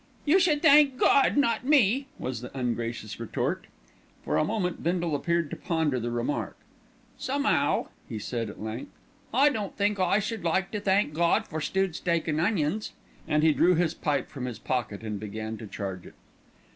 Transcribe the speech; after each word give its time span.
"You 0.25 0.39
should 0.39 0.63
thank 0.63 0.97
God, 0.97 1.37
not 1.37 1.63
me," 1.63 2.07
was 2.17 2.41
the 2.41 2.49
ungracious 2.57 3.19
retort. 3.19 3.65
For 4.25 4.35
a 4.37 4.43
moment 4.43 4.81
Bindle 4.81 5.13
appeared 5.13 5.51
to 5.51 5.55
ponder 5.55 5.99
the 5.99 6.09
remark. 6.09 6.57
"Some'ow," 7.19 7.89
he 8.09 8.17
said 8.17 8.49
at 8.49 8.59
length, 8.59 8.91
"I 9.31 9.49
don't 9.49 9.77
think 9.77 9.99
I 9.99 10.17
should 10.17 10.43
like 10.43 10.71
to 10.71 10.79
thank 10.79 11.13
Gawd 11.13 11.45
for 11.47 11.61
stewed 11.61 11.95
steak 11.95 12.27
an' 12.27 12.39
onions," 12.39 12.93
and 13.27 13.43
he 13.43 13.53
drew 13.53 13.75
his 13.75 13.93
pipe 13.93 14.27
from 14.31 14.45
his 14.45 14.57
pocket 14.57 15.03
and 15.03 15.19
began 15.19 15.55
to 15.57 15.67
charge 15.67 16.07
it. 16.07 16.15